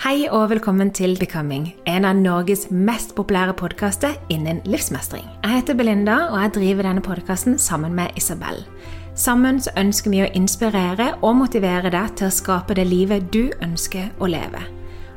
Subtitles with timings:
[0.00, 5.26] Hei og velkommen til Becoming, en av Norges mest populære podkaster innen livsmestring.
[5.42, 8.64] Jeg heter Belinda, og jeg driver denne podkasten sammen med Isabel.
[9.12, 13.50] Sammen så ønsker vi å inspirere og motivere deg til å skape det livet du
[13.60, 14.64] ønsker å leve.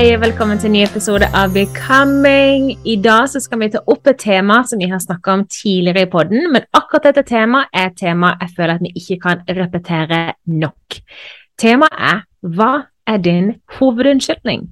[0.00, 2.70] Hei, velkommen til en ny episode av Becoming.
[2.88, 6.06] I dag så skal vi ta opp et tema som vi har snakka om tidligere
[6.06, 9.42] i podden, men akkurat dette temaet er et tema jeg føler at vi ikke kan
[9.58, 10.96] repetere nok.
[11.60, 12.70] Temaet er Hva
[13.12, 14.62] er din hovedunnskyldning?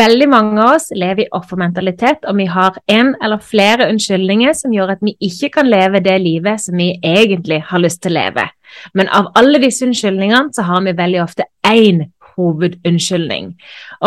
[0.00, 4.72] Veldig mange av oss lever i offermentalitet, og vi har en eller flere unnskyldninger som
[4.72, 8.22] gjør at vi ikke kan leve det livet som vi egentlig har lyst til å
[8.22, 8.48] leve.
[8.96, 12.06] Men av alle disse unnskyldningene så har vi veldig ofte én
[12.38, 13.52] hovedunnskyldning.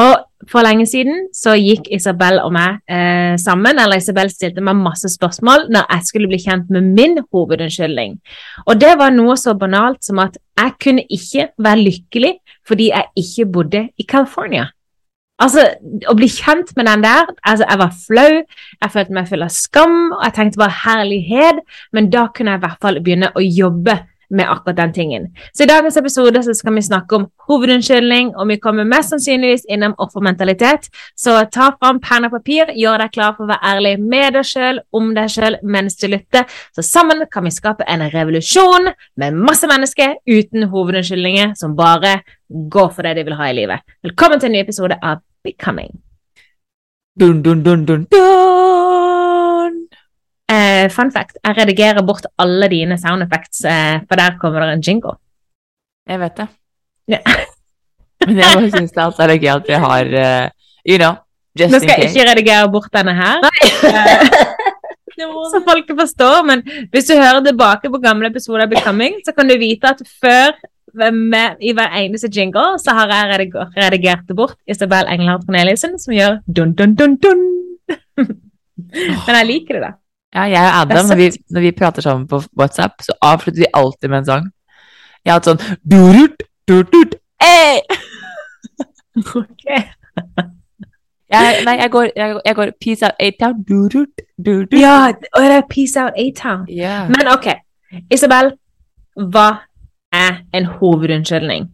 [0.01, 4.77] Og for lenge siden så gikk Isabel og meg eh, sammen, eller Isabel stilte meg
[4.77, 8.19] masse spørsmål når jeg skulle bli kjent med min hovedunnskyldning.
[8.67, 12.33] Og det var noe så banalt som at jeg kunne ikke være lykkelig
[12.67, 14.67] fordi jeg ikke bodde i California.
[15.41, 15.63] Altså,
[16.09, 18.31] Å bli kjent med den der altså Jeg var flau,
[18.81, 21.59] jeg følte meg full av skam, og jeg tenkte bare herlighet,
[21.93, 23.99] men da kunne jeg i hvert fall begynne å jobbe
[24.29, 25.27] med akkurat den tingen.
[25.53, 29.67] Så i dagens episode så skal vi snakke om hovedunnskyldning, og vi kommer mest sannsynligvis
[29.69, 30.89] innom offermentalitet.
[31.15, 34.49] Så ta fram penn og papir, gjør deg klar for å være ærlig med deg
[34.49, 36.47] sjøl, om deg sjøl, mens du lytter.
[36.75, 42.91] Så sammen kan vi skape en revolusjon med masse mennesker uten hovedunnskyldninger, som bare går
[42.95, 43.97] for det de vil ha i livet.
[44.03, 45.95] Velkommen til en ny episode av Becoming.
[47.17, 48.56] Dun, dun, dun, dun, dun.
[50.47, 54.77] Eh, fun fact, jeg redigerer bort alle dine sound effects, eh, for der kommer det
[54.77, 55.17] en jingle.
[56.07, 56.47] Jeg vet det.
[57.11, 57.19] Ja.
[58.27, 60.45] Men jeg bare syns det alltid er gøy at vi har uh,
[60.87, 61.17] You know,
[61.59, 63.43] just Nå skal jeg ikke redigere bort denne her,
[63.91, 64.23] eh,
[65.51, 66.61] så folk forstår, men
[66.93, 70.53] hvis du hører tilbake på gamle episoder av Becoming, så kan du vite at før
[71.11, 76.15] med, i hver eneste jingle så har jeg rediger, redigert bort Isabel Engelhardt Corneliussen, som
[76.15, 77.43] gjør dun, dun, dun, dun.
[79.25, 79.91] men jeg liker det, da.
[80.35, 83.71] Ja, jeg og Adam, når vi, når vi prater sammen på WhatsApp, så avslutter vi
[83.73, 84.49] alltid med en sang.
[85.25, 87.79] Jeg har hatt sånn durut, durut, eh!
[91.27, 94.71] Jeg, nei, jeg går, jeg, jeg går peace out, A-town, durut, durut.
[94.79, 96.67] Ja, og det er Peace Out A-Town.
[96.71, 97.09] Yeah.
[97.11, 97.49] Men ok,
[98.11, 98.53] Isabel,
[99.33, 99.47] hva
[100.15, 101.67] er en hovedunnskyldning?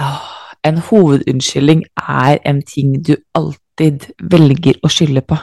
[0.00, 0.30] Oh,
[0.64, 5.36] en hovedunnskyldning er en ting du alltid velger å skylde på.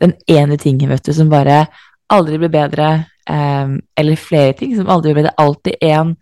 [0.00, 1.64] Den ene tingen, vet du, som bare
[2.12, 2.90] aldri blir bedre,
[3.30, 5.36] um, eller flere ting som aldri blir bedre.
[5.42, 6.16] Alltid en,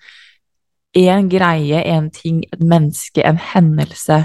[0.94, 4.24] én greie, en ting, et menneske, en hendelse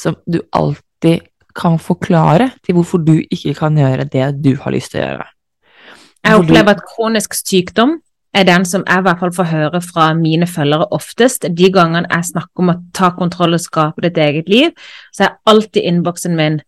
[0.00, 1.26] som du alltid
[1.58, 5.26] kan forklare til hvorfor du ikke kan gjøre det du har lyst til å gjøre.
[6.26, 7.98] Jeg opplever at kronisk sykdom
[8.36, 11.46] er den som jeg i hvert fall får høre fra mine følgere oftest.
[11.48, 14.74] De gangene jeg snakker om å ta kontroll og skape ditt eget liv,
[15.14, 16.60] så er alltid innboksen min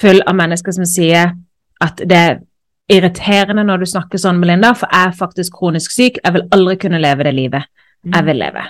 [0.00, 1.34] full av mennesker som sier
[1.82, 2.42] at det er
[2.92, 6.20] irriterende når du snakker sånn, Melinda, for jeg er faktisk kronisk syk.
[6.20, 7.70] Jeg vil aldri kunne leve det livet
[8.04, 8.64] jeg vil leve.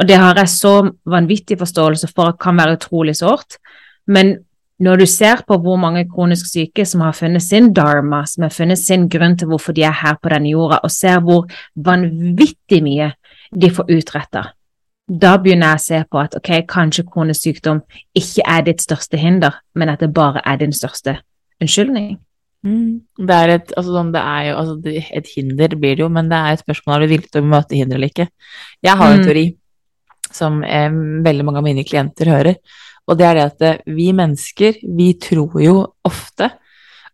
[0.00, 0.72] Og det har jeg så
[1.06, 3.58] vanvittig forståelse for at kan være utrolig sårt.
[4.06, 4.36] Men
[4.82, 8.50] når du ser på hvor mange kronisk syke som har funnet sin dharma, som har
[8.50, 11.46] funnet sin grunn til hvorfor de er her på denne jorda, og ser hvor
[11.76, 13.12] vanvittig mye
[13.54, 14.44] de får utretta,
[15.06, 17.82] da begynner jeg å se på at ok, kanskje kronisk sykdom
[18.16, 21.18] ikke er ditt største hinder, men at det bare er din største
[21.60, 22.16] unnskyldning.
[22.64, 23.00] Mm.
[23.18, 26.28] Det er et, altså, sånn, det er jo, altså, et hinder blir det jo, men
[26.30, 28.28] det er et spørsmål om du er villig til å møte hinder eller ikke.
[28.86, 29.26] Jeg har en Mm.
[29.26, 29.56] teori
[30.32, 30.88] som eh,
[31.26, 32.56] veldig mange av mine klienter hører,
[33.08, 35.76] og det er det at eh, vi mennesker, vi tror jo
[36.06, 36.52] ofte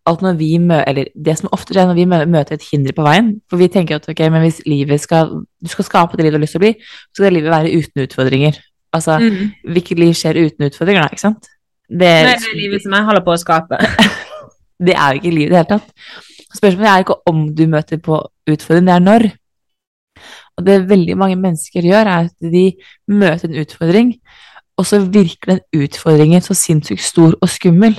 [0.09, 3.05] at når vi møter, eller det som ofte skjer når vi møter et hinder på
[3.05, 6.37] veien, for vi tenker at ok, men hvis livet skal, du skal skape det livet
[6.37, 8.61] du har lyst til å bli, så skal det livet være uten utfordringer.
[8.93, 9.53] Altså, Mm.
[9.69, 11.49] hvilket liv skjer uten utfordringer da, ikke sant?
[11.91, 13.77] Det, Nei, det er livet som jeg holder på å skape.
[14.79, 15.93] det er jo ikke livet i det hele tatt.
[16.57, 19.31] Spørsmålet er ikke om du møter på utfordring, det er når.
[20.59, 22.67] Og det veldig mange mennesker gjør, er at de
[23.07, 24.15] møter en utfordring,
[24.79, 27.99] og så virker den utfordringen så sinnssykt stor og skummel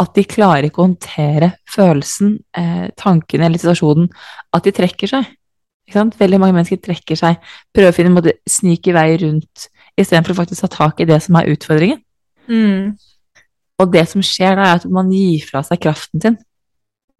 [0.00, 4.08] at de klarer ikke å håndtere følelsen, eh, tankene eller situasjonen,
[4.56, 5.28] at de trekker seg.
[5.92, 7.36] Veldig mange mennesker trekker seg,
[7.74, 9.68] prøver å finne en måte snike vei rundt,
[9.98, 12.00] istedenfor å faktisk ta tak i det som er utfordringen.
[12.48, 12.96] Mm.
[13.80, 16.38] Og det som skjer da, er at man gir fra seg kraften sin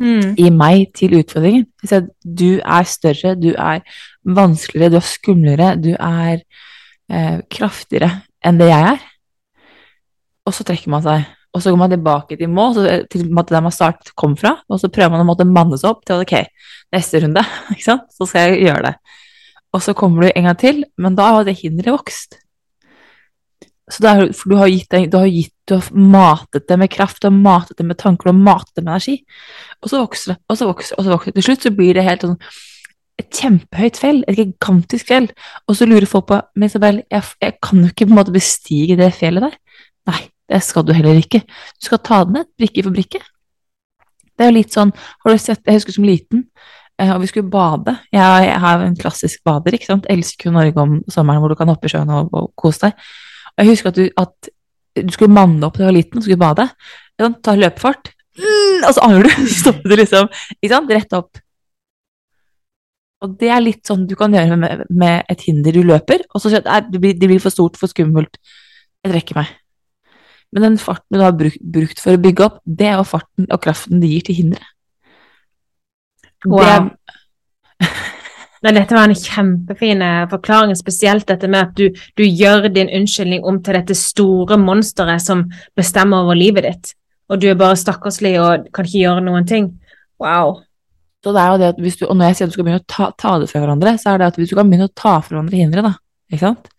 [0.00, 0.32] Mm.
[0.40, 1.66] i meg til utfordringen.
[2.24, 3.82] Du er større, du er
[4.24, 6.40] vanskeligere, du er skumlere, du er
[7.12, 8.08] eh, kraftigere
[8.40, 9.04] enn det jeg er.
[10.48, 11.28] Og så trekker man seg.
[11.52, 12.78] Og så går man tilbake til mål,
[13.10, 16.22] til der man startet kom fra, og så prøver man å manne seg opp til
[16.22, 16.36] ok,
[16.94, 17.42] neste runde,
[17.84, 18.94] så skal jeg gjøre det.
[19.74, 22.38] Og så kommer du en gang til, men da har det hinderet vokst.
[23.90, 27.20] Så er- for du har, gitt, du har gitt, du har matet det med kraft,
[27.22, 29.16] du har matet det med tanker, du har matet det med energi.
[29.82, 31.34] Og så vokser det, og så vokser det, og så vokser det.
[31.40, 32.38] Til slutt så blir det helt sånn
[33.20, 35.26] et kjempehøyt fjell, et gigantisk fjell.
[35.68, 38.32] Og så lurer folk på Men Isabel, jeg, jeg kan jo ikke på en måte
[38.32, 39.56] bestige det fjellet der.
[40.08, 41.42] Nei, det skal du heller ikke.
[41.44, 43.20] Du skal ta det ned, brikke for brikke.
[44.38, 46.46] Det er jo litt sånn Har du sett Jeg husker som liten,
[46.98, 47.98] eh, og vi skulle bade.
[48.12, 50.06] Jeg, jeg har en klassisk bader, ikke sant.
[50.08, 53.10] Elsker jo Norge om sommeren hvor du kan hoppe i sjøen og, og kose deg.
[53.56, 54.50] Og jeg husker at du, at
[55.06, 56.66] du skulle manne opp da du var liten og skulle bade.
[57.20, 57.36] Sånn.
[57.44, 58.10] Ta løpefart.
[58.40, 59.46] Mm, og så angrer du.
[59.50, 60.28] Så stopper du liksom.
[60.60, 60.92] Ikke sant?
[60.96, 61.40] Rett opp.
[63.20, 66.40] Og det er litt sånn du kan gjøre med, med et hinder du løper, og
[66.40, 68.38] så sier du at det blir, det blir for stort, for skummelt.
[69.04, 69.50] Jeg trekker meg.
[70.56, 73.44] Men den farten du har brukt, brukt for å bygge opp, det er jo farten
[73.52, 74.72] og kraften det gir til hinderet.
[76.48, 76.64] Wow.
[76.64, 78.16] Det er-
[78.60, 82.90] Nei, dette var en kjempefin eh, forklaring, spesielt dette med at du, du gjør din
[82.92, 85.46] unnskyldning om til dette store monsteret som
[85.78, 86.90] bestemmer over livet ditt,
[87.32, 89.70] og du er bare stakkarslig og kan ikke gjøre noen ting.
[90.20, 90.58] Wow.
[91.24, 92.68] Så det er jo det at hvis du, og når jeg sier at du skal
[92.68, 94.88] begynne å ta, ta det fra hverandre, så er det at hvis du kan begynne
[94.88, 95.94] å ta fra hverandre hindre, da,
[96.32, 96.70] ikke sant?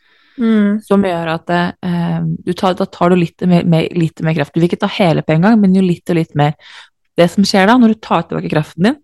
[0.42, 0.80] Mm.
[0.86, 4.54] Som gjør at eh, du tar, da tar du litt mer, mer, litt mer kraft.
[4.54, 6.54] Du vil ikke ta hele på en gang, men jo litt og litt mer.
[7.18, 8.98] Det som skjer da, når du tar tilbake kraften din,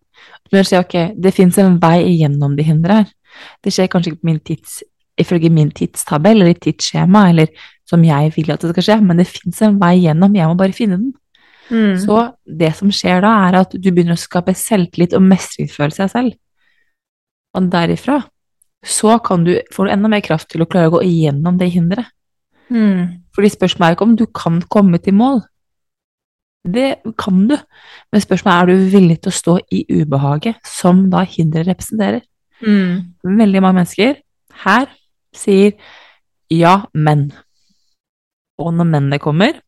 [0.51, 3.11] begynner å ok, det fins en vei igjennom de hindre her.
[3.63, 4.79] Det skjer kanskje ikke på min tids,
[5.19, 7.51] ifølge min tidstabell eller tidsskjema, eller
[7.87, 10.57] som jeg vil at det skal skje, men det fins en vei igjennom, jeg må
[10.59, 11.13] bare finne den.
[11.67, 11.97] Mm.
[11.99, 16.09] Så det som skjer da, er at du begynner å skape selvtillit og mestringsfølelse av
[16.09, 16.37] deg selv.
[17.57, 18.21] Og derifra
[18.87, 21.71] så kan du, får du enda mer kraft til å klare å gå igjennom det
[21.73, 22.13] hinderet.
[22.69, 23.23] Mm.
[23.35, 25.41] Fordi spørsmålet er ikke om du kan komme til mål.
[26.67, 26.87] Det
[27.19, 27.55] kan du,
[28.11, 32.25] men spørsmålet er er du villig til å stå i ubehaget som da hinderet representerer.
[32.61, 33.13] Mm.
[33.23, 34.17] Veldig mange mennesker
[34.65, 34.89] her
[35.35, 35.77] sier
[36.49, 37.29] ja, men.
[38.57, 39.59] Og når mennene kommer,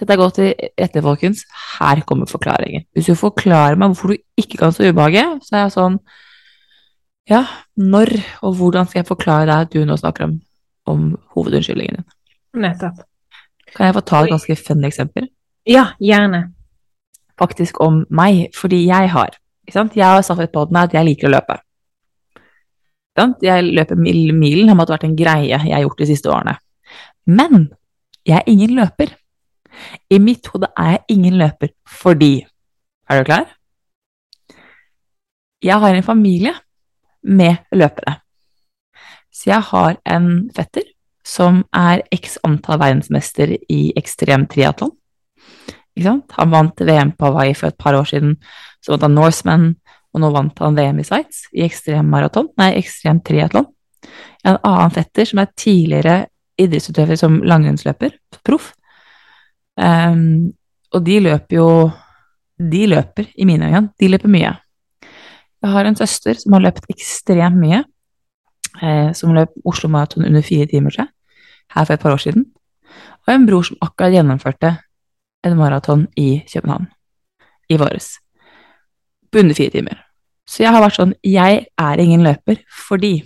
[0.00, 1.42] Sett deg godt til etter, folkens.
[1.76, 2.86] Her kommer forklaringen.
[2.96, 5.98] Hvis du forklarer meg hvorfor du ikke kan stå i ubehaget, så er jeg sånn
[7.28, 7.42] Ja,
[7.76, 10.38] når og hvordan skal jeg forklare deg at du nå snakker om,
[10.88, 11.02] om
[11.36, 12.06] hovedunnskyldningen din?
[12.64, 13.04] Nettopp.
[13.76, 15.28] Kan jeg få ta et ganske funny eksempel?
[15.70, 16.48] Ja, gjerne.
[17.38, 19.36] Faktisk om meg, fordi jeg har?
[19.70, 21.60] Jeg har sagt på den at jeg liker å løpe.
[23.44, 26.56] Jeg løper mil, milen, har måttet vært en greie jeg har gjort de siste årene.
[27.26, 27.68] Men
[28.26, 29.14] jeg er ingen løper.
[30.10, 32.46] I mitt hode er jeg ingen løper fordi
[33.10, 33.46] Er du klar?
[35.62, 36.54] Jeg har en familie
[37.22, 38.20] med løpere.
[39.30, 40.86] Så jeg har en fetter
[41.26, 44.94] som er x antall verdensmester i ekstrem triatlon.
[46.06, 48.36] Han vant VM på Hawaii for et par år siden.
[48.80, 49.74] Så vant han Norseman,
[50.14, 53.68] og nå vant han VM i Sveits i ekstrem maraton, nei, ekstrem triatlon.
[54.44, 56.16] En annen fetter som er tidligere
[56.60, 58.72] idrettsutøver som langrennsløper, proff.
[59.80, 60.50] Um,
[60.92, 61.68] og de løper jo
[62.60, 64.50] De løper, i mine øyne, de løper mye.
[65.62, 67.84] Jeg har en søster som har løpt ekstremt mye.
[68.82, 71.06] eh, som løp Oslo Maraton under fire timer, jeg,
[71.74, 72.44] her for et par år siden.
[73.26, 74.76] Og en bror som akkurat gjennomførte
[75.46, 76.88] en maraton i København
[77.70, 78.18] i våres.
[79.32, 80.06] På fire timer.
[80.48, 83.20] Så jeg har vært sånn Jeg er ingen løper fordi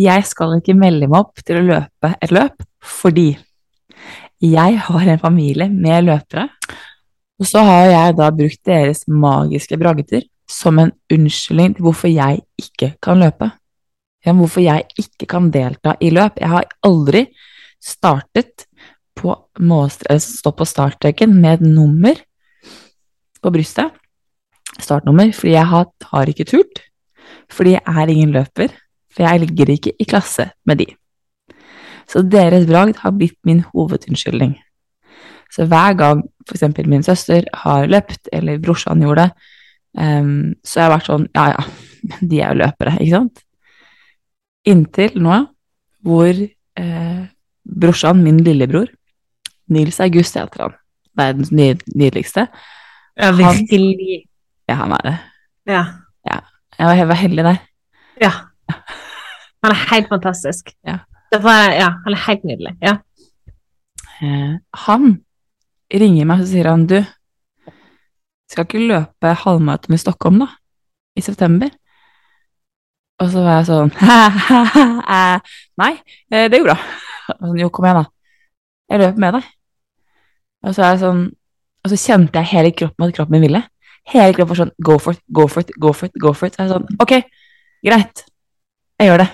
[0.00, 3.34] jeg skal ikke melde meg opp til å løpe et løp fordi
[4.40, 6.46] jeg har en familie med løpere.
[7.40, 12.40] Og så har jeg da brukt deres magiske bragder som en unnskyldning til hvorfor jeg
[12.60, 13.50] ikke kan løpe.
[14.24, 16.40] Ja, hvorfor jeg ikke kan delta i løp.
[16.40, 17.26] Jeg har aldri
[17.80, 18.66] startet
[19.20, 19.36] på
[20.18, 22.16] stått på startstreken med nummer
[23.42, 23.92] på brystet.
[24.80, 25.32] Startnummer.
[25.36, 26.82] Fordi jeg har, har ikke turt.
[27.52, 28.72] Fordi jeg er ingen løper.
[29.12, 30.88] For jeg ligger ikke i klasse med de.
[32.10, 34.56] Så deres bragd har blitt min hovedunnskyldning.
[35.50, 36.64] Så hver gang f.eks.
[36.86, 39.48] min søster har løpt, eller brorsan gjorde det,
[39.98, 41.64] um, så har jeg vært sånn Ja, ja,
[42.10, 43.42] men de er jo løpere, ikke sant?
[44.70, 45.36] Inntil nå,
[46.04, 47.20] hvor eh,
[47.64, 48.90] brorsan, min lillebror,
[49.70, 50.76] Nils August heter han,
[51.18, 52.46] verdens nydeligste
[53.18, 54.24] Ja, virkelig.
[54.68, 55.16] Ja, han er det.
[55.66, 55.84] Ja.
[56.26, 56.38] ja.
[56.78, 57.56] Jeg var, heldig der.
[58.22, 58.30] Ja.
[59.60, 60.70] Han er helt fantastisk.
[60.86, 61.00] Ja.
[61.34, 62.76] Var, ja, han er helt nydelig.
[62.82, 62.94] Ja.
[64.22, 64.54] Eh,
[64.86, 65.10] han
[65.90, 67.00] ringer meg og sier han, du,
[68.50, 70.48] skal ikke løpe halvmaraton i Stockholm, da?
[71.18, 71.70] I september?
[73.20, 73.90] Og så var jeg sånn
[75.82, 75.92] Nei,
[76.32, 76.76] eh, det går bra.
[77.30, 78.06] Sånn, jo, kom igjen, da.
[78.90, 79.50] Jeg løper med deg.
[80.66, 81.26] Og så, sånn,
[81.84, 83.62] og så kjente jeg hele kroppen at kroppen min ville.
[84.10, 86.18] Hele kroppen var sånn Go for it, go for it, go for it.
[86.20, 86.56] go for it.
[86.56, 87.14] Så jeg er sånn Ok,
[87.86, 88.24] greit.
[89.00, 89.30] Jeg gjør det.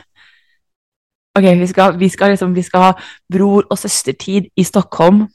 [1.36, 2.92] Ok, vi skal, vi skal, liksom, vi skal ha
[3.32, 5.26] bror- og søstertid i Stockholm.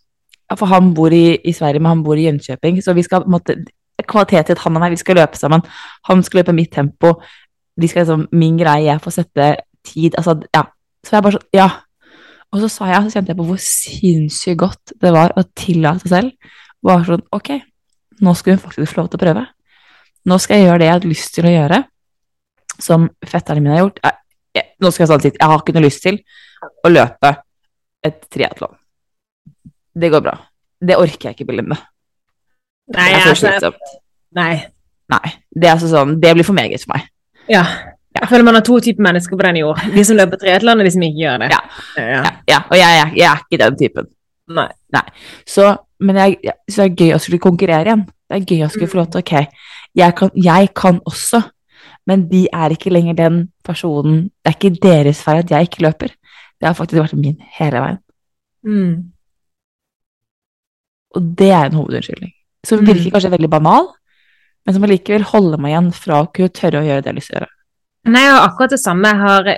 [0.58, 2.82] For han bor i, i, Sverige, men han bor i Jönköping.
[2.84, 3.60] Så vi skal måte
[4.02, 5.62] Kvalitetstid, han og meg, vi skal løpe sammen.
[6.10, 7.20] Han skal løpe mitt tempo.
[7.78, 9.56] Vi skal liksom Min greie, jeg får sette
[9.86, 10.64] tid Altså, ja.
[11.06, 11.70] Så jeg bare sånn Ja.
[12.52, 16.04] Og så sa jeg, så kjente jeg på hvor sinnssykt godt det var å tillate
[16.04, 16.56] seg selv.
[16.84, 17.54] Bare sånn Ok,
[18.26, 19.46] nå skal hun faktisk få lov til å prøve.
[20.28, 21.80] Nå skal jeg gjøre det jeg hadde lyst til å gjøre,
[22.82, 24.02] som fetterne mine har gjort.
[24.04, 24.20] Jeg,
[24.60, 26.20] jeg, nå skal jeg sånn si jeg har ikke noe lyst til
[26.62, 27.32] å løpe
[28.06, 28.76] et triatlon.
[29.94, 30.36] Det går bra.
[30.82, 31.78] Det orker jeg ikke, Belinda.
[32.92, 33.98] Nei, det er så slitsomt.
[34.36, 34.54] Nei.
[35.12, 35.34] Nei.
[35.52, 37.08] Det er altså sånn Det blir for meget for meg.
[37.52, 37.64] Ja.
[38.12, 39.80] Jeg føler man har to typer mennesker på denne jord.
[39.96, 41.52] De som løper triatlon, og de som ikke gjør det.
[41.54, 41.62] Ja.
[41.98, 42.24] ja.
[42.50, 42.60] ja.
[42.68, 44.10] Og jeg, jeg, jeg, er ikke den typen.
[44.52, 44.68] Nei.
[44.92, 45.06] Nei.
[45.48, 45.70] Så,
[46.04, 48.04] men jeg, så det er gøy å skulle konkurrere igjen.
[48.28, 49.34] Det er gøy å skulle få lov til Ok,
[50.18, 51.42] kan, jeg kan også,
[52.08, 55.84] men de er ikke lenger den personen Det er ikke deres feil at jeg ikke
[55.86, 56.14] løper.
[56.60, 58.00] Det har faktisk vært min hele veien.
[58.68, 58.94] Mm.
[61.18, 62.32] Og det er en hovedunnskyldning.
[62.68, 63.14] Som virker Mm.
[63.16, 63.88] kanskje veldig banal,
[64.66, 67.20] men som allikevel holder meg igjen fra å kunne tørre å gjøre det jeg har
[67.20, 67.56] lyst til å gjøre.
[68.10, 69.10] Nei, jeg akkurat det samme.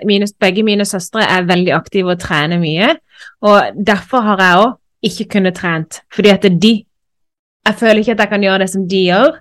[0.06, 2.90] Mine, begge mine søstre er veldig aktive og trener mye.
[3.42, 4.74] Og derfor har jeg òg
[5.08, 6.02] ikke kunnet trent.
[6.14, 6.84] Fordi at de
[7.66, 9.38] Jeg føler ikke at jeg kan gjøre det som de gjør,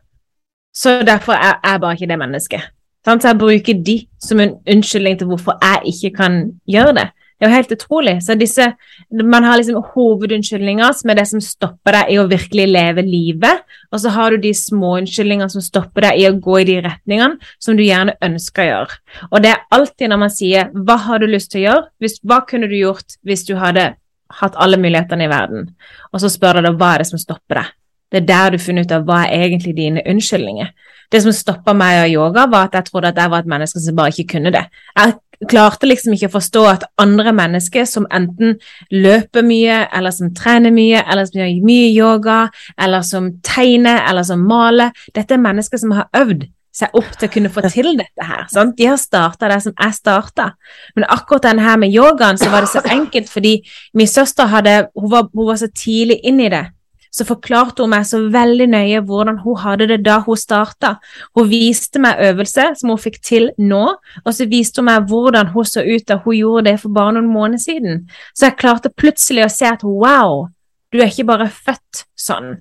[0.75, 2.61] så derfor er jeg bare ikke det mennesket.
[3.05, 7.09] Så jeg bruker de som en unnskyldning til hvorfor jeg ikke kan gjøre det.
[7.39, 8.23] Det er jo helt utrolig.
[8.23, 8.73] Så disse,
[9.13, 13.65] Man har liksom hovedunnskyldninger som er det som stopper deg i å virkelig leve livet,
[13.93, 16.79] og så har du de små unnskyldningene som stopper deg i å gå i de
[16.87, 19.01] retningene som du gjerne ønsker å gjøre.
[19.29, 22.21] Og det er alltid når man sier 'hva har du lyst til å gjøre', hvis,
[22.25, 23.95] hva kunne du gjort hvis du hadde
[24.41, 25.75] hatt alle mulighetene i verden,
[26.13, 27.67] og så spør du deg hva er det som stopper deg.
[28.13, 30.69] Det er der du finner ut av hva er egentlig dine unnskyldninger.
[31.13, 33.83] Det som stoppa meg av yoga, var at jeg trodde at jeg var et menneske
[33.83, 34.65] som bare ikke kunne det.
[34.97, 35.19] Jeg
[35.51, 38.57] klarte liksom ikke å forstå at andre mennesker som enten
[38.95, 42.41] løper mye, eller som trener mye, eller som gjør mye yoga,
[42.81, 47.29] eller som tegner, eller som maler Dette er mennesker som har øvd seg opp til
[47.29, 48.47] å kunne få til dette her.
[48.49, 48.79] Sant?
[48.79, 50.53] De har starta det som jeg starta.
[50.97, 53.59] Men akkurat denne her med yogaen, så var det så enkelt fordi
[53.93, 56.65] min søster hadde Hun var, hun var så tidlig inn i det
[57.13, 60.95] så forklarte hun meg så veldig nøye hvordan hun hadde det da hun starta.
[61.37, 63.85] Hun viste meg øvelse som hun fikk til nå,
[64.25, 67.19] og så viste hun meg hvordan hun så ut da hun gjorde det for bare
[67.19, 68.03] noen måneder siden.
[68.33, 70.47] Så jeg klarte plutselig å se at wow,
[70.93, 72.55] du er ikke bare født sånn.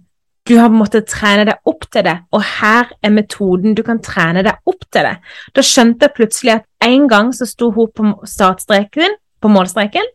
[0.47, 4.41] Du har måttet trene deg opp til det, og her er metoden du kan trene
[4.43, 5.17] deg opp til det.
[5.55, 10.09] Da skjønte jeg plutselig at en gang så sto hun på startstreken, på målstreken,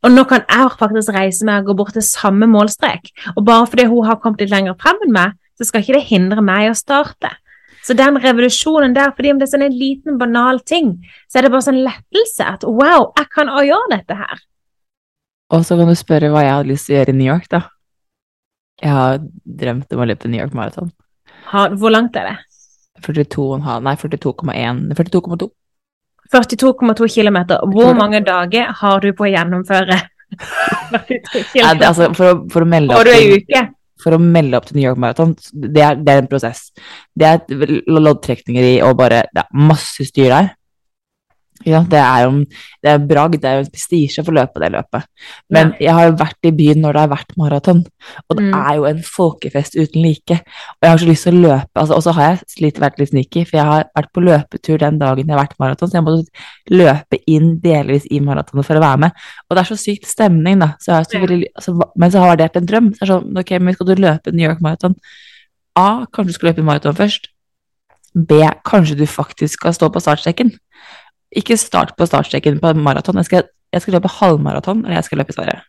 [0.00, 3.10] og nå kan jeg faktisk reise meg og gå bort til samme målstrek.
[3.36, 6.06] Og bare fordi hun har kommet litt lenger frem enn meg, så skal ikke det
[6.08, 7.34] hindre meg å starte.
[7.84, 10.94] Så den revolusjonen der, fordi om det er sånn en liten, banal ting,
[11.28, 14.42] så er det bare sånn lettelse at wow, jeg kan òg gjøre dette her.
[15.50, 17.48] Og så kan du spørre hva jeg hadde lyst til å gjøre i New York,
[17.52, 17.62] da.
[18.80, 19.18] Jeg har
[19.60, 20.92] drømt om å løpe New York Marathon.
[21.50, 22.36] Hvor langt er det?
[23.04, 25.48] 42,5 Nei, 42,1 42,2.
[26.30, 27.38] 42,2 km.
[27.72, 29.98] Hvor mange dager har du på å gjennomføre
[30.94, 33.66] 42 Ja, altså, for, for, å melde opp til,
[34.00, 36.68] for å melde opp til New York Marathon, det er, det er en prosess.
[37.10, 40.52] Det er loddtrekninger i og bare Det er masse styr der.
[41.66, 42.30] Ja, det er jo
[42.80, 45.04] det er bragd, det er jo en prestisje for å løpe det løpet.
[45.52, 47.82] Men jeg har jo vært i byen når det har vært maraton,
[48.30, 48.54] og det Mm.
[48.70, 50.38] er jo en folkefest uten like.
[50.40, 52.98] Og jeg har så lyst til å løpe, altså, og så har jeg slitt vært
[52.98, 55.98] litt sneaky, for jeg har vært på løpetur den dagen jeg har vært maraton, så
[55.98, 56.30] jeg måtte
[56.70, 59.12] løpe inn delvis i maratonet for å være med.
[59.50, 60.74] Og det er så sykt stemning, da.
[60.80, 62.88] Så har så veldig, altså, men så har det vært en drøm.
[62.94, 64.94] Så det er sånn, ok, men skal du løpe New York Marathon?
[65.76, 67.28] A, kanskje du skal løpe maraton først.
[68.16, 70.50] B, kanskje du faktisk skal stå på startstreken.
[71.36, 73.20] Ikke start på startstreken på maraton.
[73.22, 75.60] Jeg skal, jeg skal løpe halvmaraton, eller jeg skal løpe i Sverige.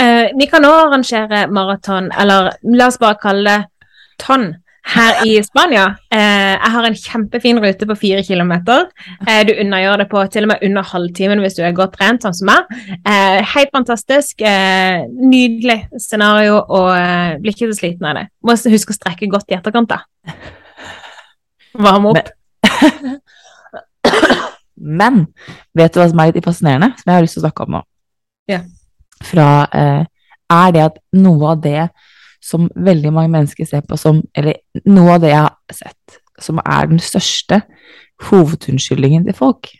[0.00, 3.88] Eh, vi kan òg arrangere maraton, eller la oss bare kalle det
[4.22, 4.52] tonn,
[4.92, 5.84] her i Spania.
[6.10, 8.88] Eh, jeg har en kjempefin rute på fire kilometer.
[9.28, 12.24] Eh, du unnagjør det på til og med under halvtimen hvis du er godt trent,
[12.24, 12.72] sånn som meg.
[13.06, 14.42] Eh, helt fantastisk.
[14.42, 18.26] Eh, nydelig scenario, og eh, blir ikke så sliten av det.
[18.42, 20.02] Må huske å strekke godt i etterkant, da.
[21.78, 22.32] Varme opp.
[22.82, 23.20] Men
[24.82, 27.76] vet du hva som er litt fascinerende, som jeg har lyst til å snakke om
[27.76, 27.82] nå?
[28.50, 28.62] Ja.
[29.22, 30.04] Fra, eh,
[30.52, 31.90] er det at noe av det
[32.42, 36.58] som veldig mange mennesker ser på som Eller noe av det jeg har sett, som
[36.58, 37.62] er den største
[38.28, 39.70] hovedunnskyldningen til folk,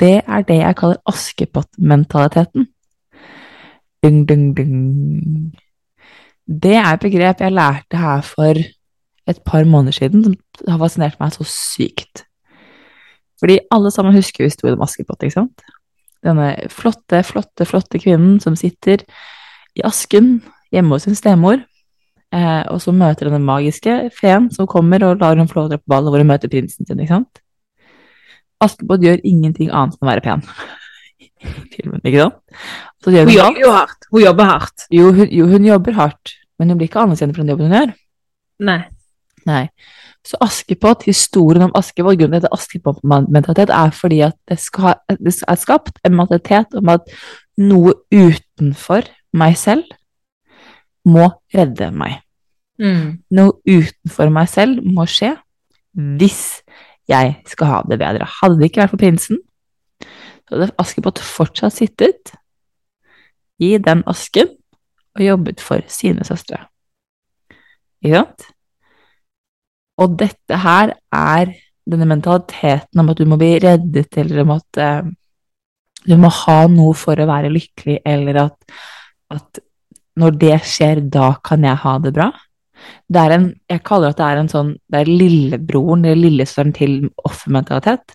[0.00, 2.66] det er det jeg kaller Askepott-mentaliteten.
[4.02, 5.52] Dung, dung, dung.
[6.48, 8.56] Det er et begrep jeg lærte her for
[9.28, 12.24] et par måneder siden, som har fascinert meg så sykt.
[13.40, 15.66] Fordi alle sammen husker historien om Askepott, ikke sant?
[16.24, 19.06] Denne flotte, flotte, flotte kvinnen som sitter
[19.78, 20.40] i asken
[20.74, 21.62] hjemme hos sin stemor,
[22.34, 25.78] eh, og så møter denne magiske feen som kommer og lar henne få lov til
[25.78, 27.42] å dra på ball, hvor hun møter prinsen sin, ikke sant?
[28.60, 30.44] Askepott gjør ingenting annet enn å være pen.
[31.72, 32.60] Filmen, ikke sant?
[33.06, 34.08] Hun hun jobber jo hardt.
[34.12, 34.86] Hun jobber hardt.
[34.92, 37.78] Jo, hun, jo, hun jobber hardt, men hun blir ikke anerkjent for den jobben hun
[37.78, 37.94] gjør.
[38.68, 38.80] Nei.
[39.48, 39.62] Nei.
[40.26, 44.58] Så Askepott, historien om Askepott, grunnen til at det er Askepott-mentalitet, er fordi at det,
[44.60, 47.08] skal, det er skapt en mentalitet om at
[47.60, 49.88] noe utenfor meg selv
[51.08, 52.20] må redde meg.
[52.80, 53.20] Mm.
[53.32, 55.34] Noe utenfor meg selv må skje
[56.20, 56.60] hvis
[57.10, 58.28] jeg skal ha det bedre.
[58.40, 59.40] Hadde det ikke vært for prinsen,
[60.46, 62.34] så hadde Askepott fortsatt sittet
[63.60, 64.52] i den asken
[65.16, 66.62] og jobbet for sine søstre.
[68.04, 68.50] Ikke sant?
[70.00, 71.54] Og dette her er
[71.90, 75.08] denne mentaliteten om at du må bli reddet, eller om at eh,
[76.06, 78.78] du må ha noe for å være lykkelig, eller at,
[79.34, 79.60] at
[80.20, 82.30] når det skjer, da kan jeg ha det bra.
[83.10, 86.72] Det er en, jeg kaller at det er en sånn, det er lillebroren eller lillesøren
[86.76, 88.14] til offermentalitet.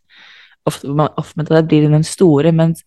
[0.65, 0.89] Offer-
[1.21, 2.81] Offermentalitet blir den store, mens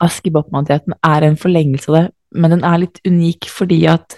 [0.00, 2.06] Askepott-mentaliteten er en forlengelse av det,
[2.40, 4.16] men den er litt unik fordi at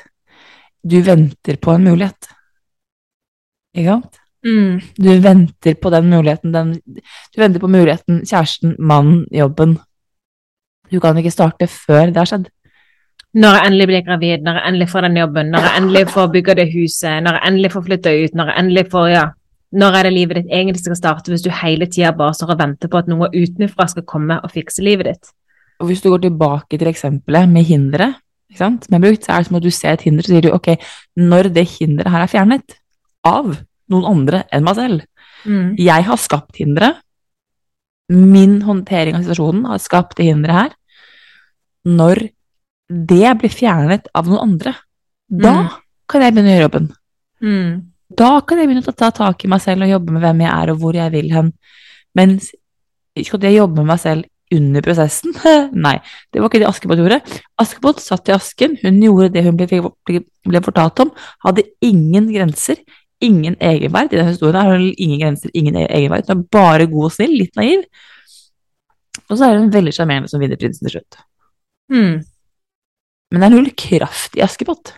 [0.83, 2.32] du venter på en mulighet.
[3.77, 4.19] Ikke sant?
[4.43, 4.81] Mm.
[4.99, 6.73] Du venter på den muligheten, den,
[7.35, 9.77] du venter på muligheten, kjæresten, mannen, jobben.
[10.93, 12.49] Du kan ikke starte før det har skjedd.
[13.33, 16.27] Når jeg endelig blir gravid, når jeg endelig får den jobben, når jeg endelig får
[16.35, 19.29] bygge det huset, når jeg endelig får flytta ut, når jeg endelig får Ja.
[19.73, 22.59] Når er det livet ditt egentlig skal starte, hvis du hele tida bare står og
[22.59, 25.31] venter på at noe utenfra skal komme og fikse livet ditt?
[25.81, 28.11] Og hvis du går tilbake til eksempelet med hindre,
[28.53, 30.53] som har brukt, så er det som at du ser et hinder, så sier du
[30.53, 30.69] ok,
[31.17, 32.77] når det hinderet her er fjernet
[33.25, 33.57] av
[33.93, 35.09] noen andre enn meg selv,
[35.45, 35.75] Mm.
[35.77, 36.95] jeg har skapt hindre.
[38.13, 40.73] min håndtering av situasjonen har skapt det hinderet her,
[41.89, 42.29] når
[42.91, 44.75] det blir fjernet av noen andre,
[45.31, 45.71] da Mm.
[46.09, 46.89] kan jeg begynne å gjøre jobben.
[47.43, 47.87] Mm.
[48.15, 50.53] Da kan jeg begynne å ta tak i meg selv og jobbe med hvem jeg
[50.53, 51.53] er og hvor jeg vil hen.
[52.15, 52.53] Mens
[53.17, 55.33] skal jeg jobbe med meg selv under prosessen?
[55.73, 55.99] Nei,
[56.33, 57.23] det var ikke det Askepott gjorde.
[57.59, 59.67] Askepott satt i asken, hun gjorde det hun ble,
[60.45, 61.11] ble, fortalt om,
[61.47, 62.77] hadde ingen grenser,
[63.23, 64.13] ingen egenverd.
[64.13, 66.29] I denne historien har hun ingen grenser, ingen egenverd.
[66.29, 67.85] Hun er bare god og snill, litt naiv.
[69.29, 71.23] Og så er hun veldig sjarmerende som vinner prinsen til slutt.
[71.93, 72.21] Mm.
[73.33, 74.95] Men det er null kraft i Askepott.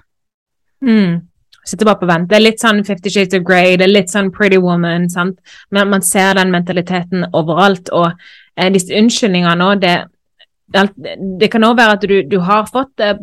[0.85, 1.23] Mm.
[1.65, 2.29] Sitter bare på vent.
[2.29, 5.39] Det er litt sånn Fifty Shades of Grey, det er litt sånn Pretty Woman, sant.
[5.73, 9.95] Men man ser den mentaliteten overalt, og eh, disse unnskyldningene òg, det
[10.75, 13.15] det, kan òg være at du, du har fått eh,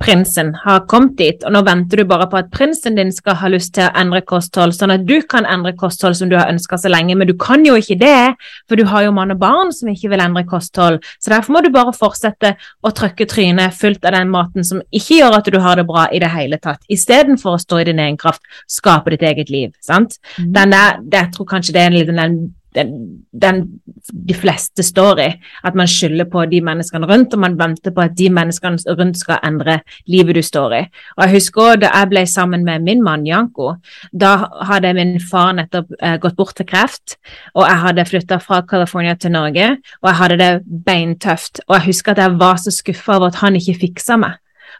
[0.00, 3.50] prinsen, har kommet dit, og nå venter du bare på at prinsen din skal ha
[3.52, 6.80] lyst til å endre kosthold, sånn at du kan endre kosthold som du har ønska
[6.80, 8.34] så lenge, men du kan jo ikke det,
[8.66, 10.98] for du har jo mann og barn som ikke vil endre kosthold.
[11.22, 15.20] Så derfor må du bare fortsette å trykke trynet fullt av den maten som ikke
[15.20, 18.02] gjør at du har det bra i det hele tatt, istedenfor å stå i din
[18.02, 19.70] egen kraft, skape ditt eget liv.
[19.84, 20.18] sant?
[20.38, 22.24] Den der, det, jeg tror kanskje det er en liten
[22.74, 23.80] den den,
[24.28, 25.28] de fleste står i.
[25.64, 29.20] At man skylder på de menneskene rundt, og man venter på at de menneskene rundt
[29.20, 30.82] skal endre livet du står i.
[31.16, 33.74] Og jeg husker også da jeg ble sammen med min mann Janko,
[34.12, 34.34] da
[34.68, 37.18] hadde min far nettopp eh, gått bort til kreft,
[37.54, 39.70] og jeg hadde flytta fra California til Norge,
[40.02, 40.52] og jeg hadde det
[40.86, 41.62] beintøft.
[41.68, 44.38] Og jeg husker at jeg var så skuffa over at han ikke fiksa meg.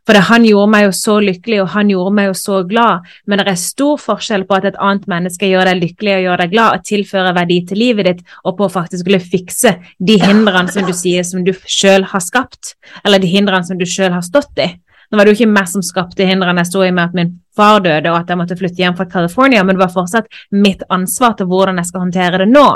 [0.08, 3.42] For han gjorde meg jo så lykkelig, og han gjorde meg jo så glad, men
[3.42, 6.54] det er stor forskjell på at et annet menneske gjør deg lykkelig og gjør deg
[6.54, 10.72] glad, og tilfører verdi til livet ditt, og på å faktisk skulle fikse de hindrene
[10.72, 14.24] som du sier som du sjøl har skapt, eller de hindrene som du sjøl har
[14.24, 14.70] stått i.
[15.08, 17.30] Nå var det jo ikke meg som skapte hindrene jeg sto i med at min
[17.56, 20.82] far døde og at jeg måtte flytte hjem fra California, men det var fortsatt mitt
[20.92, 22.66] ansvar til hvordan jeg skal håndtere det nå.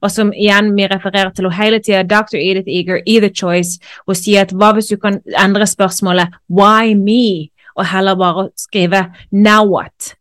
[0.00, 2.38] Og som igjen vi refererer til henne hele tida, Dr.
[2.38, 7.50] Edith Eager, Either Choice, og sier at hva hvis du kan endre spørsmålet Why me?
[7.80, 10.14] og heller bare skrive Now what?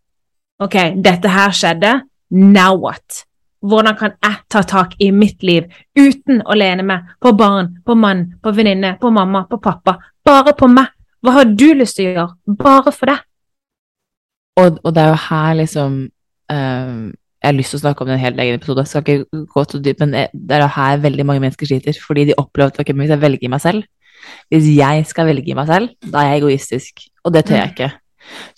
[0.59, 2.01] Ok, dette her skjedde.
[2.29, 3.25] Now what?
[3.61, 7.95] Hvordan kan jeg ta tak i mitt liv uten å lene meg på barn, på
[7.95, 9.97] mann, på venninne, på mamma, på pappa?
[10.25, 10.87] Bare på meg.
[11.23, 12.27] Hva har du lyst til å gjøre?
[12.59, 13.25] Bare for deg.
[14.59, 15.93] Og, og det er jo her liksom
[16.51, 16.95] eh,
[17.39, 19.05] Jeg har lyst til å snakke om det i en helt egen episode, jeg skal
[19.05, 22.37] ikke gå så dypt, men det er jo her veldig mange mennesker sliter, fordi de
[22.41, 23.87] opplever at ok, men hvis jeg velger meg selv
[24.51, 27.91] Hvis jeg skal velge meg selv, da er jeg egoistisk, og det tør jeg ikke.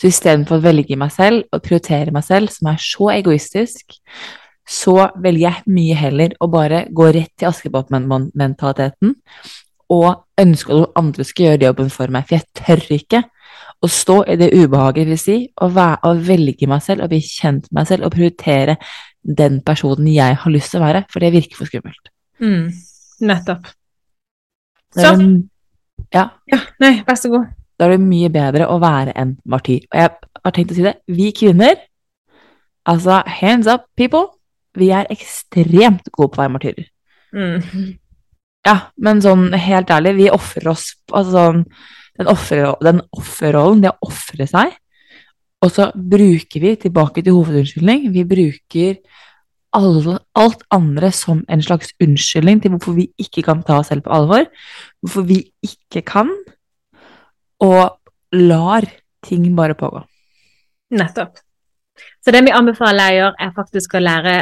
[0.02, 3.94] Så istedenfor å velge meg selv og prioritere meg selv, som er så egoistisk,
[4.66, 9.14] så velger jeg mye heller å bare gå rett til Askepott-mentaliteten
[9.92, 13.24] og ønske at noen andre skal gjøre jobben for meg, for jeg tør ikke
[13.82, 15.70] å stå i det ubehaget vil si, å,
[16.22, 18.78] velge meg selv og bli kjent med meg selv og prioritere
[19.22, 22.12] den personen jeg har lyst til å være, for det virker for skummelt.
[22.42, 22.70] Mm.
[23.26, 23.70] Nettopp.
[24.96, 25.14] Så.
[25.14, 25.50] um,
[26.14, 27.50] ja, Ja, nei, vær så god.
[27.80, 29.88] da er det mye bedre å være en martyr.
[29.90, 30.12] Og jeg
[30.46, 31.80] har tenkt å si det, vi kvinner,
[32.86, 34.28] altså hands up people,
[34.78, 36.90] vi er ekstremt gode på å være martyrer.
[37.34, 37.98] Mm.
[38.68, 41.64] Ja, men sånn helt ærlig, vi ofrer oss altså sånn,
[42.20, 44.76] den offer- den offerrollen, det å ofre seg,
[45.62, 49.00] og så bruker vi, tilbake til hovedunnskyldning, vi bruker
[49.74, 54.06] alle, alt andre som en slags unnskyldning til hvorfor vi ikke kan ta oss selv
[54.06, 54.46] på alvor,
[55.02, 56.32] hvorfor vi ikke kan,
[57.62, 57.98] og
[58.34, 58.88] lar
[59.26, 60.04] ting bare pågå.
[60.98, 61.38] Nettopp.
[62.22, 64.36] Så det vi anbefaler å gjøre, er faktisk å lære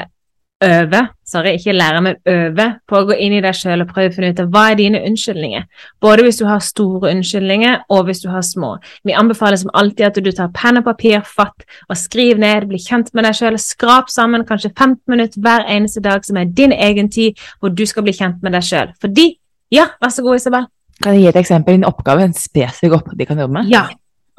[0.64, 4.12] øve, sorry, ikke lære, men øve på å gå inn i deg sjøl og prøve
[4.12, 5.68] å finne ut av hva er dine unnskyldninger.
[6.04, 8.74] Både hvis du har store unnskyldninger, og hvis du har små.
[9.08, 12.82] Vi anbefaler som alltid at du tar penn og papir, fatt og skriv ned, bli
[12.84, 16.76] kjent med deg sjøl, skrap sammen kanskje 15 minutter hver eneste dag som er din
[16.76, 18.92] egen tid, hvor du skal bli kjent med deg sjøl.
[19.00, 19.36] Fordi
[19.70, 20.64] Ja, vær så god, Isabel.
[21.04, 21.76] Kan jeg gi et eksempel?
[21.78, 23.68] En oppgave, en spesifikk oppgave de kan jobbe med?
[23.70, 23.84] Ja.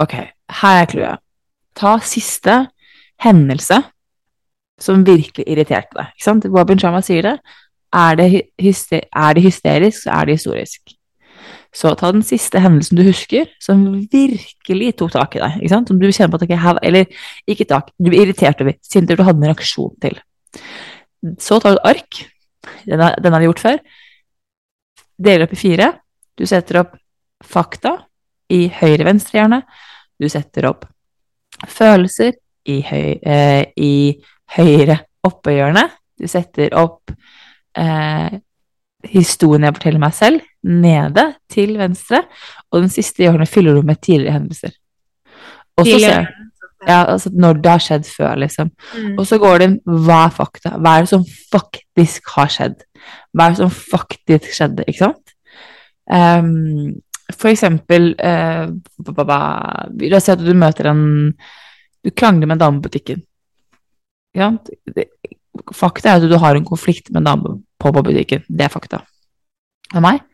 [0.02, 0.16] Ok,
[0.60, 1.22] her er clouet.
[1.78, 2.56] Ta siste
[3.22, 3.78] hendelse
[4.80, 6.14] som virkelig irriterte deg.
[6.14, 6.46] Ikke sant?
[6.50, 7.36] Robin Sharma sier det.
[7.90, 8.26] Er det,
[8.62, 10.94] er det hysterisk, så er det historisk.
[11.74, 15.58] Så ta den siste hendelsen du husker, som virkelig tok tak i deg.
[15.60, 15.90] Ikke sant?
[15.90, 17.06] Som du kjenner på at okay, Eller
[17.46, 18.74] ikke tak, du blir irritert over.
[18.82, 20.18] Sint du hadde en reaksjon til.
[21.38, 22.22] Så tar du et ark.
[22.86, 23.78] Den har, den har vi gjort før.
[25.20, 25.92] Deler opp i fire.
[26.38, 26.96] Du setter opp
[27.44, 27.96] fakta
[28.50, 29.62] i høyre-venstre hjerne.
[30.20, 30.86] Du setter opp
[31.70, 32.34] følelser
[32.68, 33.94] i, høy, eh, i
[34.56, 35.86] høyre oppe hjørne.
[36.20, 37.12] Du setter opp
[37.78, 38.38] eh,
[39.08, 42.24] historien jeg forteller meg selv, nede til venstre.
[42.70, 44.76] Og den siste hjørnet fyller du med tidligere hendelser.
[45.80, 46.30] Og så ser
[46.88, 48.70] ja, altså når det har skjedd før, liksom.
[48.96, 49.18] Mm.
[49.20, 50.72] Og så går det inn hva er fakta?
[50.80, 52.78] Hva er det som faktisk har skjedd?
[53.36, 55.34] Hva er det som faktisk skjedde, ikke sant?
[56.10, 56.96] Um,
[57.30, 58.64] for eksempel uh,
[59.20, 61.04] La oss si at du møter en
[62.02, 63.20] Du krangler med en dame på butikken.
[64.36, 64.70] Sant?
[64.86, 65.08] Det,
[65.74, 68.44] fakta er at du har en konflikt med en dame på, på butikken.
[68.48, 69.04] Det er fakta.
[69.94, 70.26] Med meg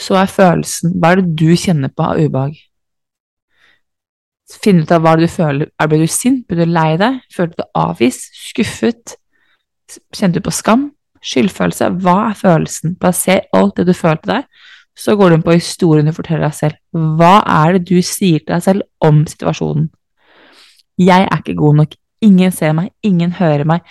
[0.00, 2.56] så er følelsen Hva er det du kjenner på av ubehag?
[4.62, 5.70] Finne ut av hva du føler.
[5.80, 6.44] Er Ble du sint?
[6.48, 7.22] Ble du lei deg?
[7.32, 8.28] Følte du avvist?
[8.36, 9.14] Skuffet?
[10.12, 10.90] Kjente du på skam?
[11.24, 11.88] Skyldfølelse?
[12.04, 12.98] Hva er følelsen?
[13.00, 14.44] Plasser alt det du følte der.
[14.98, 16.76] Så går du inn på historien du forteller deg selv.
[16.92, 19.88] Hva er det du sier til deg selv om situasjonen?
[21.00, 21.96] Jeg er ikke god nok.
[22.22, 22.92] Ingen ser meg.
[23.02, 23.86] Ingen hører meg.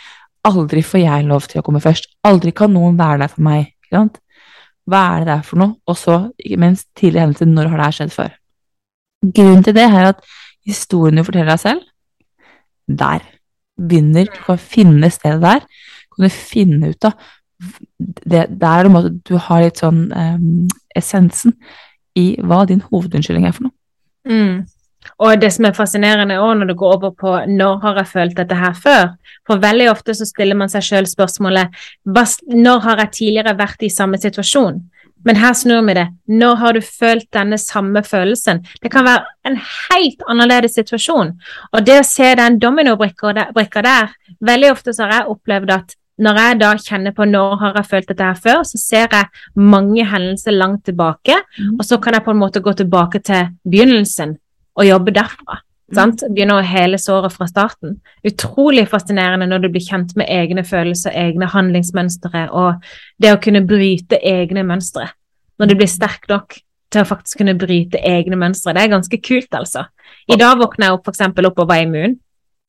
[0.47, 2.07] Aldri får jeg lov til å komme først.
[2.25, 3.73] Aldri kan noen være der for meg.
[3.91, 5.75] Hva er det der for noe?
[5.87, 7.45] Og så, ikke minst, tidlig hendelse.
[7.49, 8.31] Når har det her skjedd før?
[9.21, 10.23] Grunnen til det er at
[10.65, 11.85] historien du forteller deg selv,
[12.87, 13.27] der
[13.81, 15.61] begynner Du kan finne stedet der.
[16.11, 17.13] Kan du finne ut av
[17.99, 21.53] det, Der er du har litt sånn um, essensen
[22.17, 23.75] i hva din hovedunnskyldning er for noe.
[24.27, 24.65] Mm.
[25.21, 28.37] Og det som er fascinerende òg når det går over på når har jeg følt
[28.37, 29.13] dette her før?
[29.47, 33.93] For veldig ofte så stiller man seg sjøl spørsmålet når har jeg tidligere vært i
[33.93, 34.81] samme situasjon?
[35.25, 36.07] Men her snur vi det.
[36.27, 38.63] Når har du følt denne samme følelsen?
[38.81, 41.35] Det kan være en helt annerledes situasjon.
[41.71, 46.37] Og det å se den dominobrikka der Veldig ofte så har jeg opplevd at når
[46.37, 50.05] jeg da kjenner på når har jeg følt dette her før, så ser jeg mange
[50.05, 51.79] hendelser langt tilbake, mm.
[51.79, 54.35] og så kan jeg på en måte gå tilbake til begynnelsen
[54.77, 55.59] og jobbe derfra.
[55.91, 55.95] Mm.
[55.97, 56.23] Sant?
[56.31, 57.97] Begynne å hele såret fra starten.
[58.27, 62.83] Utrolig fascinerende når du blir kjent med egne følelser, egne handlingsmønstre, og
[63.21, 65.09] det å kunne bryte egne mønstre.
[65.59, 66.57] Når du blir sterk nok
[66.91, 68.73] til å faktisk kunne bryte egne mønstre.
[68.75, 69.85] Det er ganske kult, altså.
[70.27, 72.19] I dag våkna jeg opp eksempel opp og var immun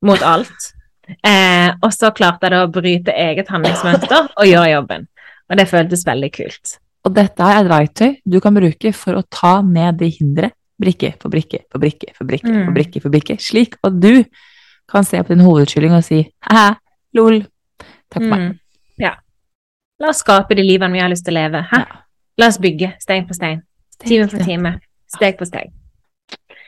[0.06, 0.54] mot alt.
[1.12, 5.02] Eh, og så klarte jeg da å bryte eget handlingsmønster og gjøre jobben.
[5.50, 6.76] Og det føltes veldig kult.
[7.04, 11.14] Og dette er et verktøy du kan bruke for å ta ned de hindre, brikke
[11.22, 12.64] for brikke for brikke for brikke mm.
[12.66, 14.24] for brikke for brikke, slik at du
[14.90, 16.64] kan se på din hovedskyldning og si hæ,
[17.16, 17.42] lol,
[18.12, 18.32] takk for mm.
[18.34, 18.58] meg.
[19.00, 19.16] Ja.
[20.02, 21.62] La oss skape de livene vi har lyst til å leve.
[21.70, 21.84] Hæ?
[21.84, 22.02] Ja.
[22.40, 23.62] La oss bygge stein på stein,
[24.02, 24.76] time for time,
[25.16, 25.72] steg på steg.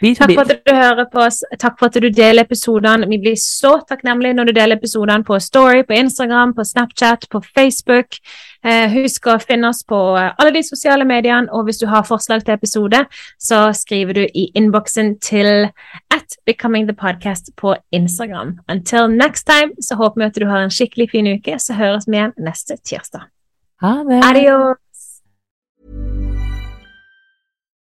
[0.01, 1.41] Takk for at du hører på oss.
[1.59, 3.09] Takk for at du deler episodene.
[3.09, 7.41] Vi blir så takknemlige når du deler episodene på Story, på Instagram, på Snapchat, på
[7.55, 8.19] Facebook.
[8.65, 12.07] Eh, husk å finne oss på eh, alle de sosiale mediene, og hvis du har
[12.09, 13.05] forslag til episode,
[13.39, 15.69] så skriver du i innboksen til
[16.15, 18.59] at Becoming the Podcast på Instagram.
[18.69, 22.09] Until next time så håper vi at du har en skikkelig fin uke, så høres
[22.09, 23.29] vi igjen neste tirsdag.
[23.85, 24.25] Ha det.
[24.25, 24.84] Adios.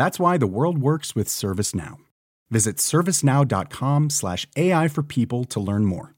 [0.00, 1.98] That's why the world works with ServiceNow.
[2.50, 6.16] Visit servicenow.com/ai for people to learn more.